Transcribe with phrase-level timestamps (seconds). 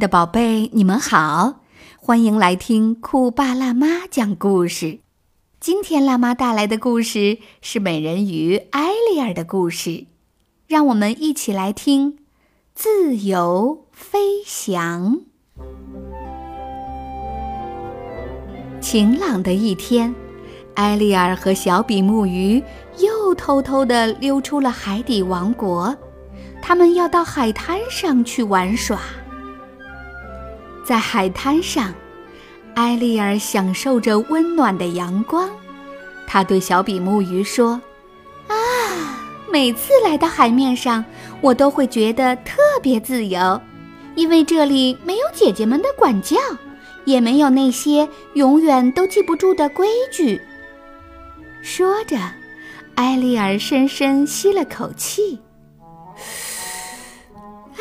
[0.00, 1.60] 的宝贝，你们好，
[2.00, 5.00] 欢迎来听酷爸辣妈讲故事。
[5.60, 10.06] 今天辣妈带来的故事是美人鱼艾丽儿的故事，
[10.66, 12.12] 让我们一起来听
[12.74, 15.18] 《自由飞翔》。
[18.80, 20.14] 晴朗的一天，
[20.76, 22.64] 艾丽儿和小比目鱼
[23.00, 25.94] 又偷偷地溜出了海底王国，
[26.62, 28.98] 他们要到海滩上去玩耍。
[30.90, 31.94] 在海滩上，
[32.74, 35.48] 艾丽尔享受着温暖的阳光。
[36.26, 37.80] 她对小比目鱼说
[38.50, 38.56] ：“啊，
[39.48, 41.04] 每次来到海面上，
[41.40, 43.60] 我都会觉得特别自由，
[44.16, 46.36] 因为这里没有姐姐们的管教，
[47.04, 50.42] 也没有那些永远都记不住的规矩。”
[51.62, 52.16] 说着，
[52.96, 55.38] 艾丽尔深深吸了口气。
[57.78, 57.80] 啊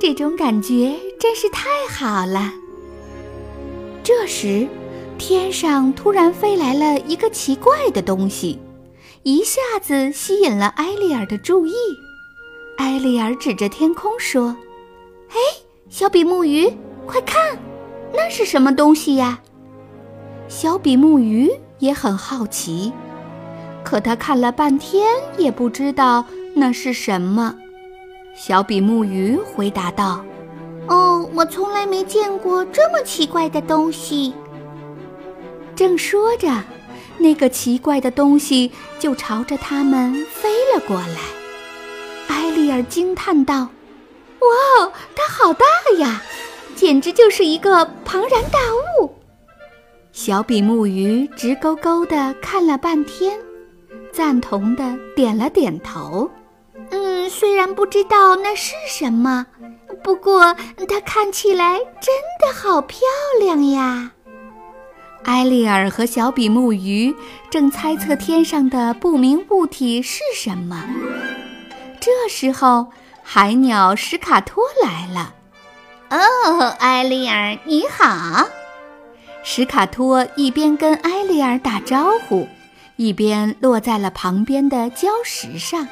[0.00, 2.50] 这种感觉真是太好了。
[4.02, 4.66] 这时，
[5.18, 8.58] 天上突然飞来了一个奇怪的东西，
[9.22, 11.74] 一下子吸引了艾丽尔的注意。
[12.78, 14.56] 艾丽尔指着天空说
[15.28, 15.36] ：“哎，
[15.90, 16.72] 小比目鱼，
[17.06, 17.58] 快看，
[18.14, 19.42] 那是什么东西呀？”
[20.48, 22.90] 小比目鱼也很好奇，
[23.84, 27.54] 可他看了半天也不知道那是什么。
[28.34, 30.24] 小比目鱼回答道
[30.90, 34.34] ：“哦，我从来没见过这么奇怪的东西。”
[35.74, 36.62] 正说着，
[37.16, 41.20] 那个奇怪的东西就朝着他们飞了过来。
[42.28, 43.68] 艾丽儿惊叹道
[44.40, 45.64] ：“哇，它好大
[45.98, 46.22] 呀，
[46.74, 48.58] 简直就是一个庞然大
[49.00, 49.10] 物！”
[50.12, 53.38] 小比目鱼直勾勾的看了半天，
[54.12, 56.28] 赞同的点了点头。
[56.90, 59.46] 嗯，虽然不知道那是什么，
[60.02, 60.54] 不过
[60.88, 63.00] 它看起来真的好漂
[63.38, 64.12] 亮呀。
[65.24, 67.14] 埃利尔和小比目鱼
[67.50, 70.88] 正猜测天上的不明物体是什么。
[72.00, 72.90] 这时候，
[73.22, 75.34] 海鸟史卡托来了。
[76.08, 78.48] 哦，埃利尔，你好！
[79.42, 82.48] 史卡托一边跟埃利尔打招呼，
[82.96, 85.86] 一边落在了旁边的礁石上。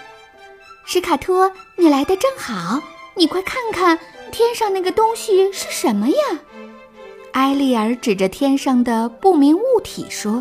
[0.86, 2.80] 史卡托，你来的正好，
[3.18, 3.98] 你快看看
[4.30, 6.14] 天上那个东西是什么呀？
[7.32, 10.40] 埃利尔指着天上的不明物体说：“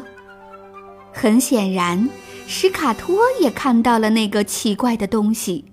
[1.12, 2.08] 很显然，
[2.46, 5.66] 史卡托也看到了那个奇怪的东西，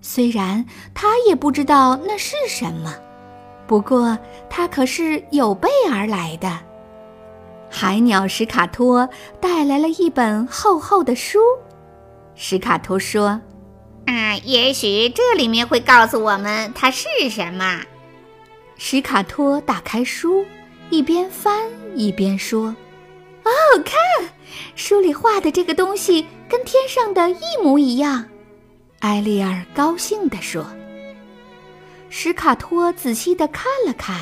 [0.00, 0.64] 虽然
[0.94, 2.94] 他也不知道那是什么，
[3.66, 4.16] 不过
[4.48, 6.60] 他可是有备而来的。”
[7.68, 9.08] 海鸟史卡托
[9.40, 11.40] 带来了一本厚厚的书，
[12.36, 13.40] 史卡托说。
[14.06, 17.82] 啊，也许这里面会告诉我们它是什么。
[18.76, 20.44] 史卡托打开书，
[20.90, 22.74] 一边翻一边说
[23.44, 23.50] ：“哦，
[23.84, 24.28] 看，
[24.74, 28.26] 书里画的这个东西跟天上的一模一样。”
[29.00, 30.66] 埃利尔高兴地说。
[32.08, 34.20] 史卡托仔细地看了看，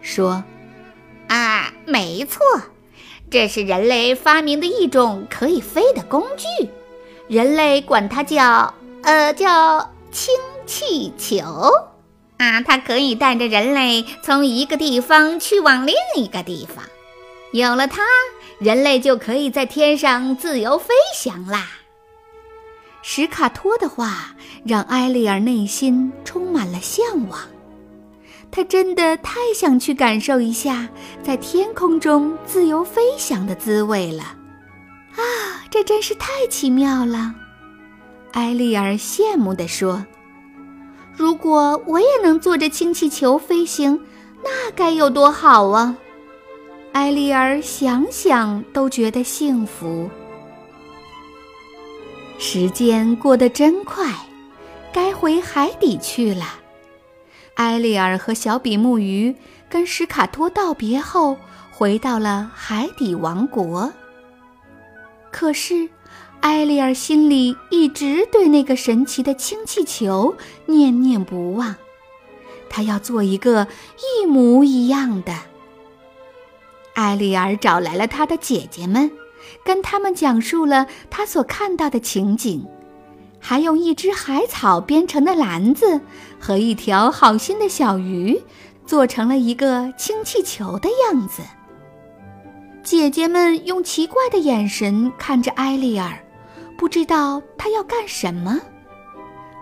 [0.00, 0.42] 说
[1.28, 2.40] ：“啊，没错，
[3.30, 6.68] 这是人类发明的一种可以飞的工具，
[7.28, 8.72] 人类管它叫……”
[9.06, 10.34] 呃，叫氢
[10.66, 11.44] 气球
[12.38, 16.84] 啊，它可以带着人类从一个地方去往另一个地方。
[17.52, 18.02] 有了它，
[18.58, 21.68] 人类就可以在天上自由飞翔啦。
[23.00, 24.34] 史卡托的话
[24.64, 27.38] 让埃利尔内心充满了向往，
[28.50, 30.88] 他真的太想去感受一下
[31.22, 34.24] 在天空中自由飞翔的滋味了。
[35.12, 35.22] 啊，
[35.70, 37.32] 这真是太奇妙了！
[38.36, 40.04] 埃利尔羡慕地说
[41.16, 43.98] ：“如果我也能坐着氢气球飞行，
[44.44, 45.96] 那该有多好啊！”
[46.92, 50.10] 埃利尔想想都觉得幸福。
[52.38, 54.12] 时间过得真快，
[54.92, 56.44] 该回海底去了。
[57.54, 59.34] 埃利尔和小比目鱼
[59.70, 61.38] 跟史卡托道别后，
[61.72, 63.90] 回到了海底王国。
[65.30, 65.88] 可是。
[66.46, 71.74] 艾丽尔心里一直对那个神奇的氢气球念念不忘，
[72.70, 73.66] 她要做一个
[74.22, 75.34] 一模一样的。
[76.94, 79.10] 艾丽尔找来了她的姐姐们，
[79.64, 82.64] 跟他们讲述了她所看到的情景，
[83.40, 86.00] 还用一只海草编成的篮子
[86.38, 88.40] 和一条好心的小鱼，
[88.86, 91.42] 做成了一个氢气球的样子。
[92.84, 96.22] 姐姐们用奇怪的眼神看着艾丽尔。
[96.76, 98.60] 不知道他要干什么，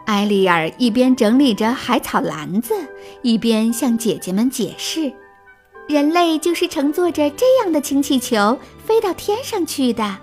[0.06, 2.74] 埃利尔一边整理着海草篮子，
[3.22, 5.12] 一边向姐姐们解释
[5.88, 10.18] ：“人类就是乘坐着这样的氢气球飞到天上去的。”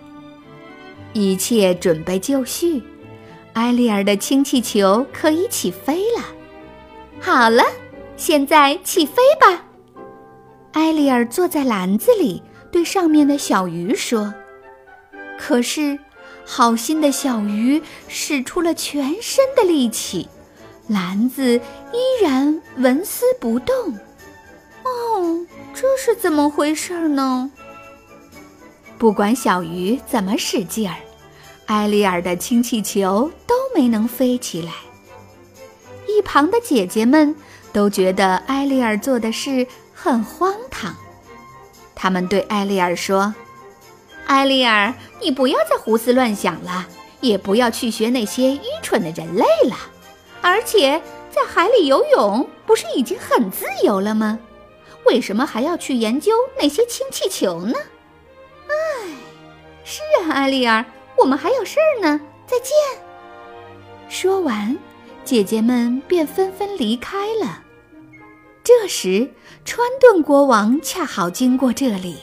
[1.13, 2.81] 一切准备就绪，
[3.53, 6.23] 埃利尔的氢气球可以起飞了。
[7.19, 7.63] 好了，
[8.15, 9.65] 现在起飞吧！
[10.73, 12.41] 埃利尔坐在篮子里，
[12.71, 14.33] 对上面的小鱼说
[15.37, 15.99] ：“可是，
[16.45, 20.27] 好心的小鱼使出了全身的力气，
[20.87, 21.55] 篮子
[21.93, 23.75] 依然纹丝不动。
[24.83, 27.51] 哦，这是怎么回事呢？”
[28.97, 30.95] 不管小鱼怎么使劲儿，
[31.67, 34.71] 埃利尔的氢气球都没能飞起来。
[36.07, 37.35] 一旁的姐姐们
[37.73, 40.95] 都觉得埃利尔做的事很荒唐，
[41.95, 43.33] 他们对埃利尔说
[44.31, 46.87] ：“埃利尔，你不要再胡思乱想了，
[47.19, 49.75] 也不要去学那些愚蠢的人类了。
[50.41, 54.39] 而且，在海里游泳不是已经很自由了吗？
[55.05, 57.73] 为什么还要去研究那些氢气球呢？”
[58.71, 59.09] 唉
[59.83, 60.85] 是啊，艾丽儿，
[61.17, 62.21] 我们还有事儿呢。
[62.47, 62.71] 再见。
[64.07, 64.77] 说完，
[65.25, 67.63] 姐姐们便纷纷离开了。
[68.63, 69.29] 这时，
[69.65, 72.19] 川顿国王恰好经过这里，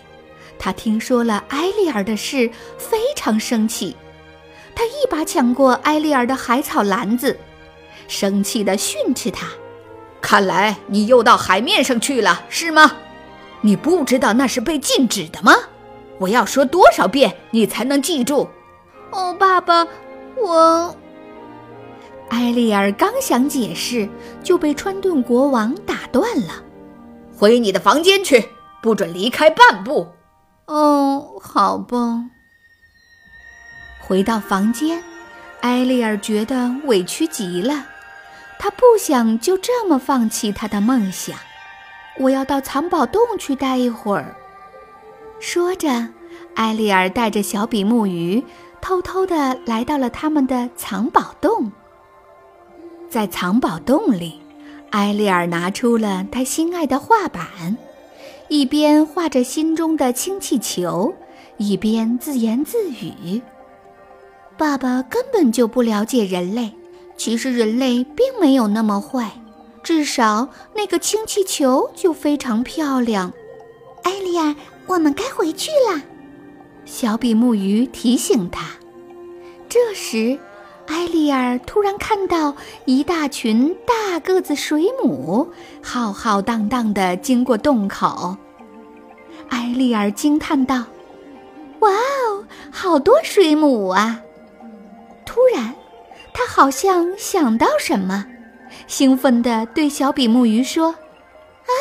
[0.58, 3.96] 他听说了埃利尔的事，非常生气。
[4.75, 7.38] 他一把抢过埃利尔的海草篮子，
[8.06, 9.46] 生气地训斥他
[10.20, 12.96] ：“看来你又到海面上去了，是吗？
[13.60, 15.55] 你不知道那是被禁止的吗？”
[16.19, 18.49] 我要说多少遍，你才能记住？
[19.11, 19.87] 哦，爸爸，
[20.37, 20.94] 我……
[22.31, 24.08] 埃利尔刚想解释，
[24.43, 26.62] 就被川顿国王打断了
[27.38, 28.49] ：“回你的房间去，
[28.82, 30.08] 不准离开半步。”
[30.69, 32.26] 哦，好吧。
[34.00, 35.03] 回到房间，
[35.62, 37.87] 埃利尔觉得委屈极了，
[38.59, 41.38] 他不想就这么放弃他的梦想。
[42.19, 44.37] 我要到藏宝洞去待一会儿。
[45.41, 46.09] 说着，
[46.56, 48.44] 埃利尔带着小比目鱼
[48.82, 51.73] 偷偷地来到了他们的藏宝洞。
[53.09, 54.38] 在藏宝洞里，
[54.91, 57.79] 埃利尔拿出了他心爱的画板，
[58.49, 61.15] 一边画着心中的氢气球，
[61.56, 63.41] 一边自言自语
[64.56, 66.73] ：“爸爸根本就不了解人类，
[67.17, 69.31] 其实人类并没有那么坏，
[69.83, 73.33] 至少那个氢气球就非常漂亮。”
[74.05, 74.55] 埃利尔。
[74.89, 76.00] 我们该回去了，
[76.87, 78.71] 小比目鱼提醒他。
[79.69, 80.39] 这时，
[80.88, 82.55] 埃利尔突然看到
[82.85, 85.49] 一大群大个子水母
[85.82, 88.37] 浩浩荡荡地经过洞口。
[89.50, 90.85] 埃利尔惊叹道
[91.81, 94.20] ：“哇哦，好多水母啊！”
[95.25, 95.75] 突然，
[96.32, 98.26] 他好像想到什么，
[98.87, 100.90] 兴奋地对小比目鱼说
[101.64, 101.73] ：“啊！”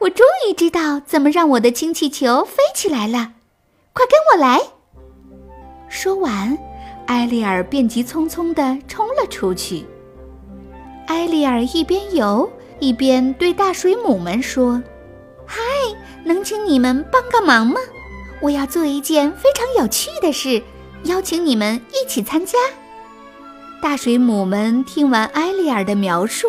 [0.00, 3.34] 我终于知道怎么让我的氢气球飞起来了，
[3.92, 4.60] 快跟我来！
[5.88, 6.58] 说完，
[7.06, 9.84] 埃利尔便急匆匆地冲了出去。
[11.06, 14.82] 埃利尔一边游一边对大水母们说
[15.46, 15.60] ：“嗨，
[16.24, 17.80] 能请你们帮个忙吗？
[18.40, 20.62] 我要做一件非常有趣的事，
[21.04, 22.58] 邀请你们一起参加。”
[23.82, 26.46] 大水母们听完埃利尔的描述，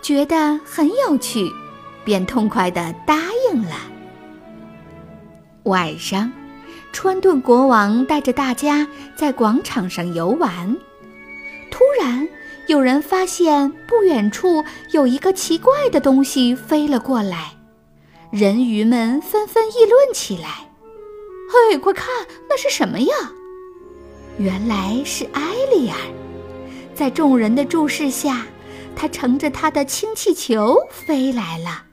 [0.00, 1.50] 觉得很有趣。
[2.04, 3.16] 便痛快地答
[3.50, 3.74] 应了。
[5.64, 6.32] 晚上，
[7.00, 10.76] 川顿国王带着大家在广场上游玩。
[11.70, 12.28] 突然，
[12.66, 17.52] 有人发现不远处有一个奇怪的东西飞了过来，
[18.32, 20.68] 人鱼们纷纷议论起来
[21.70, 22.08] ：“嘿，快看，
[22.48, 23.14] 那是什么呀？”
[24.36, 25.40] 原来是埃
[25.72, 25.96] 利尔。
[26.96, 28.44] 在众人的注视下，
[28.96, 31.84] 他乘着他的氢气球飞来了。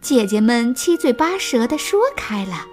[0.00, 2.66] 姐姐们七嘴八舌地说开了：“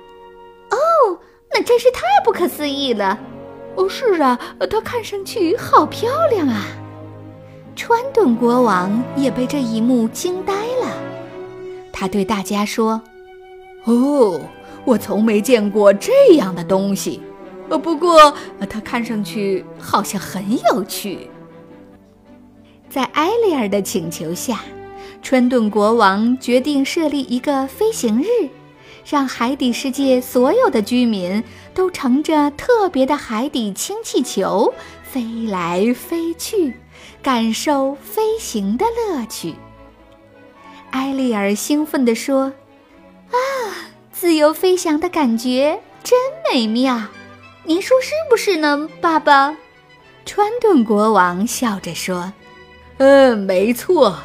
[0.73, 1.19] 哦，
[1.53, 3.19] 那真是太不可思议了！
[3.75, 6.65] 哦，是啊，她看上去好漂亮啊！”
[7.75, 10.97] 川顿国王也被这一幕惊呆了。
[11.91, 13.01] 他对大家说
[13.85, 14.41] ：“哦，
[14.85, 17.21] 我从没见过这样的东西。
[17.69, 18.33] 呃，不过
[18.69, 21.29] 它看上去好像很有趣。”
[22.89, 24.59] 在埃利尔的请求下。
[25.21, 28.49] 川顿国王决定设立一个飞行日，
[29.05, 31.43] 让海底世界所有的居民
[31.73, 36.73] 都乘着特别的海底氢气球飞来飞去，
[37.21, 39.55] 感受飞行的乐趣。
[40.91, 42.53] 埃利尔兴奋地说
[43.29, 43.35] ：“啊，
[44.11, 46.17] 自由飞翔的感觉真
[46.51, 47.01] 美妙！
[47.65, 49.57] 您说是不是呢，爸爸？”
[50.25, 52.31] 川顿国王笑着说
[52.97, 54.17] ：“嗯，没错，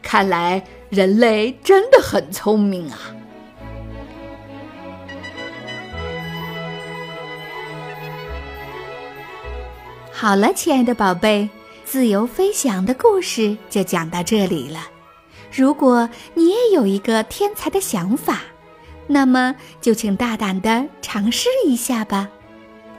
[0.00, 2.98] 看来人类真的很聪明啊。
[10.22, 11.50] 好了，亲爱的宝贝，
[11.84, 14.86] 自由飞翔的故事就讲到这里了。
[15.52, 18.42] 如果你也有一个天才的想法，
[19.08, 22.28] 那么就请大胆的尝试一下吧。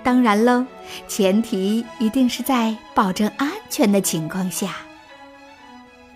[0.03, 0.65] 当然喽，
[1.07, 4.75] 前提一定是在保证安全的情况下。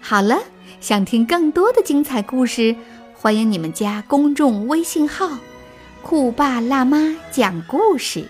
[0.02, 0.38] 好了，
[0.82, 2.76] 想听更多的精彩故事，
[3.14, 5.38] 欢迎你们加公众微信号
[6.04, 8.28] “酷爸辣妈讲故事”。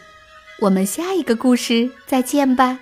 [0.60, 2.80] 我们下一个故事再见吧。